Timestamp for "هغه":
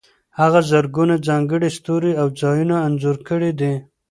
0.39-0.59